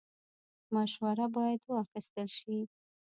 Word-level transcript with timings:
مشوره 0.73 1.25
باید 1.35 1.61
واخیستل 1.69 2.27
شي 2.37 2.57